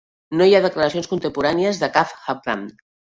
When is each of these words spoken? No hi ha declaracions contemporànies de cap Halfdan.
No 0.39 0.45
hi 0.45 0.53
ha 0.55 0.61
declaracions 0.65 1.09
contemporànies 1.11 1.81
de 1.83 1.91
cap 1.99 2.15
Halfdan. 2.33 2.65